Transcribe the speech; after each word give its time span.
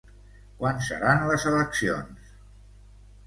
Quan 0.61 0.79
seran 0.85 1.27
les 1.31 1.45
eleccions? 1.51 2.33